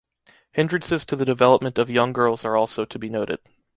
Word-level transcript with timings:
Hindrances 0.53 1.05
to 1.05 1.15
the 1.15 1.25
development 1.25 1.77
of 1.77 1.87
young 1.87 2.11
girls 2.11 2.43
are 2.43 2.57
also 2.57 2.85
to 2.85 2.97
be 2.97 3.07
noted. 3.07 3.37